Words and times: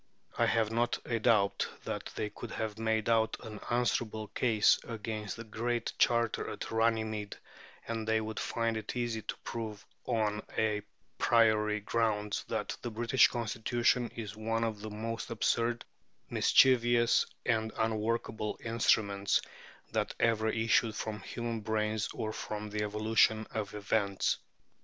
I 0.35 0.47
have 0.47 0.71
not 0.71 0.97
a 1.05 1.19
doubt 1.19 1.67
that 1.85 2.09
they 2.15 2.31
could 2.31 2.49
have 2.49 2.79
made 2.79 3.07
out 3.07 3.37
an 3.43 3.59
unanswerable 3.69 4.29
"case" 4.29 4.79
against 4.87 5.37
the 5.37 5.43
Great 5.43 5.93
Charter 5.99 6.49
at 6.49 6.71
Runnymede; 6.71 7.37
and 7.87 8.07
they 8.07 8.19
would 8.19 8.39
find 8.39 8.77
it 8.77 8.95
easy 8.95 9.21
to 9.21 9.37
prove 9.43 9.85
on 10.05 10.41
à 10.57 10.81
priori 11.19 11.81
grounds 11.81 12.43
that 12.47 12.75
the 12.81 12.89
British 12.89 13.27
Constitution 13.27 14.09
is 14.15 14.35
one 14.35 14.63
of 14.63 14.81
the 14.81 14.89
most 14.89 15.29
absurd, 15.29 15.85
mischievous, 16.31 17.27
and 17.45 17.71
unworkable 17.77 18.57
instruments 18.65 19.39
that 19.91 20.15
ever 20.19 20.49
issued 20.49 20.95
from 20.95 21.19
human 21.21 21.59
brains 21.61 22.09
or 22.15 22.33
from 22.33 22.71
the 22.71 22.81
evolution 22.81 23.45
of 23.51 23.75
events. 23.75 24.39